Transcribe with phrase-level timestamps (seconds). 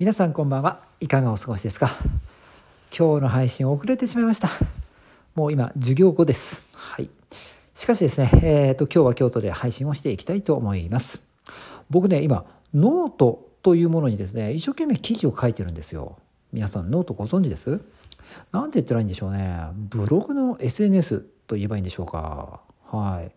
[0.00, 0.80] 皆さんこんばんは。
[1.00, 1.90] いかがお過ごしですか？
[2.90, 4.48] 今日の配信遅れてしまいました。
[5.34, 6.64] もう今授業後です。
[6.72, 7.10] はい。
[7.74, 11.20] しかしですねえっ、ー、と今日は京都で配信をしていきたいと思います。
[11.90, 16.16] 僕ね今ノートというものにですね一生懸命記事を書いてるんですよ。
[16.50, 17.82] 皆さんノートご存知です？
[18.52, 19.66] なんて言ったらいいんでしょうね。
[19.74, 22.62] ブログの SNS と言えばいいんでしょうか。
[22.90, 23.30] はい。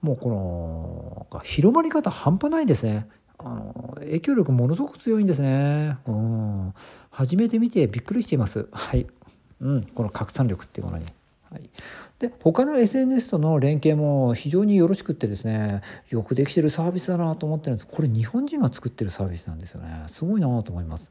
[0.00, 3.06] もうこの広まり方半端ないですね。
[3.40, 5.96] あの影響力ものすごく強いんですね。
[6.06, 6.74] うん。
[7.10, 8.68] 初めて見てびっくりしています。
[8.72, 9.06] はい。
[9.60, 11.06] うん、この拡散力っていうものに。
[11.50, 11.70] はい、
[12.18, 15.80] で他の SNS との連携も非常によろしくってですね
[16.10, 21.10] よくできてるサービスだなと思ってるんですこれ日本人が作ってるサービスなんですよねすごいなと思います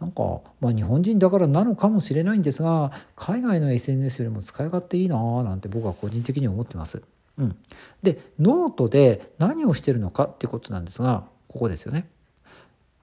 [0.00, 7.02] なんか、まあ、日本人だからなのかもしれないんですが海外の SNS よりも使い勝手いいななんて僕は個人的に思ってます、
[7.36, 7.56] うん、
[8.02, 12.08] でノートで何をしてるのかっていうことなんですがここですよね。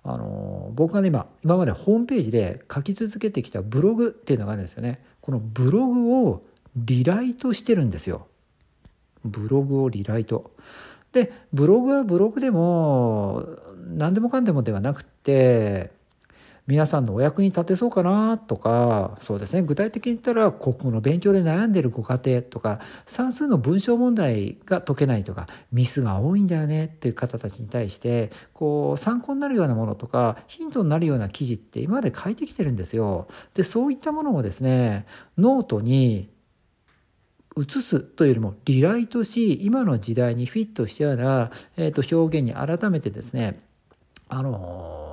[0.04, 5.04] あの僕がね今今までホームページで書き続けてきたブログっていうのがあるんですよね。
[5.22, 6.44] このブログを
[6.76, 8.28] リライトしてるんですよ。
[9.24, 10.52] ブログをリライト。
[11.12, 13.46] でブログはブログでも
[13.90, 15.92] 何でもかんでもではなくて
[16.68, 33.28] 皆さんのお役に立てそうかなとかそうですね具体的に言ったら国語の勉強で悩んでるご家庭とか算数の文章問題が解けないとかミスが多いんだよねっていう方たちに対してこう参考になるようなものとかヒントになるような記事って今まで書いてきてるんですよ。
[33.54, 35.06] でそういったものをですね
[35.38, 36.30] ノートに
[37.58, 43.60] 移すというよりもリライトし今の時代にフィットしたような、えー、と表現に改めてですね
[44.30, 45.11] あのー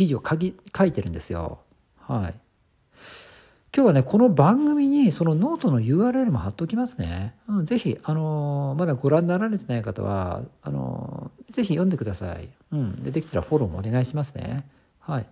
[0.00, 1.58] 記事を書き書いてるんですよ。
[1.98, 2.34] はい。
[3.76, 7.34] 今日はね、この番組にそのノートの URL も貼っておきますね。
[7.46, 12.48] うん、ぜひ、あのー、まだご覧になられてない方は、あのー、ぜひ読んでください。
[12.72, 13.04] うん。
[13.04, 14.66] で、できたらフォローもお願いしますね。
[15.00, 15.26] はい。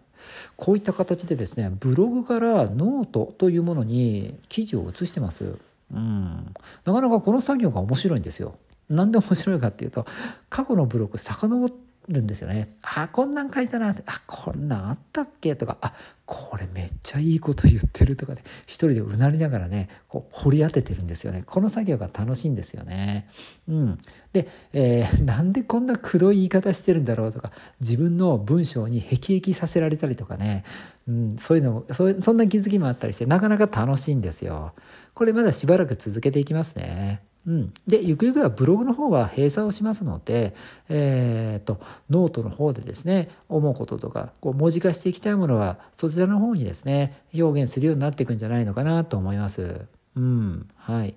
[0.59, 5.57] こういった形でですね、ブログからノートというものに記事を移してます。
[5.95, 6.55] うん。
[6.85, 8.59] なかなかこの作業が面白いんですよ。
[8.91, 10.05] なんで面白いかっていうと、
[10.51, 12.69] 過去のブログ遡ってるんですよね。
[12.83, 15.93] あこんなん書いたなってあこんなんあったっけとかあ
[16.27, 21.43] これめっちゃいいこと言ってるとかで、一人でうなりながらねこう掘り当ててるんですよね。
[21.47, 23.29] この作業が楽しいんですよね。
[23.69, 23.99] うん、
[24.33, 30.65] で、えー、なんでこんな黒い言い方してるんだろうとか自分の文章に辟易させられたりとかね、
[31.07, 34.75] うん、そういうのもそそんな気づきもあったりしてなかなか楽しいんですよ。
[35.15, 37.23] これまだしばらく続けていきますね。
[37.49, 40.55] うん、でゆくゆくはブログの方は閉鎖をしますので、
[40.91, 49.87] えーと、ノートの方でですね思うこととかこう文字化していきたいものはそちらの方にですね表現するようになっていくんじゃないのかなと思います。
[50.15, 51.15] うんはい、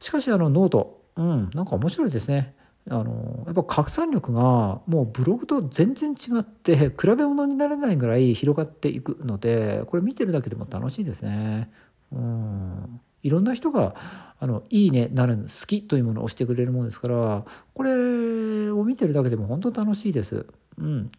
[0.00, 2.56] しかしあの note、うん、なんか面白いですね。
[2.90, 11.70] あのやっぱ拡散力がもうブログと全然違って比べ物にならないぐらい広がっていくのでこれ見てるだけでも楽しいですね。
[12.10, 13.94] うんいろんな人が
[14.38, 17.44] あのいいねなる好きというものを押してくれるものですから
[17.74, 20.46] これを見てるだけでも本当楽しいです。
[20.78, 21.10] うん、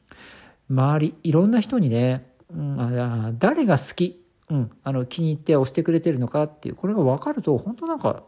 [0.70, 8.24] 周りいろんな人にね、うん、あ誰が好き、うん、あの気に入って押してくれてるのかっていうこれが分かると本当なんか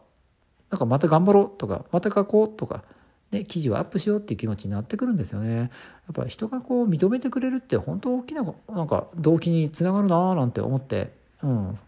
[0.70, 2.82] なんかまた頑張ろうとかまた書こうとか、
[3.30, 5.56] ね、記事をアップしようっていう気持ちになってくるんですよね。
[5.56, 5.68] やっ
[6.14, 11.12] ぱ人がこう認めてくれるって本当大きななんか動機につながるなーなんて思って、
[11.46, 11.78] うん、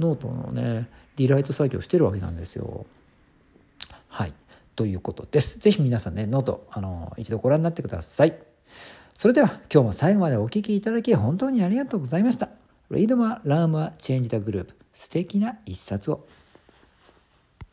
[0.00, 2.84] ノートのねリライト作業してるわけなんですよ。
[4.08, 4.32] はい
[4.74, 5.58] ということです。
[5.60, 8.36] 是非皆さんねノートあの一度ご覧になってください。
[9.14, 12.48] それでは今日も最後までお聴きいただき本当にありがとうございました。
[12.90, 16.26] Read more, learn more, change the globe 素敵な一冊を。